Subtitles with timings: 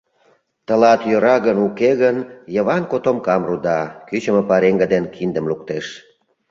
[0.67, 2.17] —Тылат йӧра гын, уке гын,—
[2.55, 5.85] Йыван котомкам руда, кӱчымӧ пареҥге ден киндым луктеш.